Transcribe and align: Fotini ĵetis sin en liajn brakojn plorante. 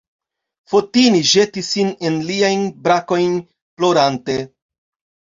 Fotini 0.71 1.19
ĵetis 1.33 1.69
sin 1.75 1.93
en 2.11 2.19
liajn 2.31 2.67
brakojn 2.89 3.39
plorante. 3.49 4.43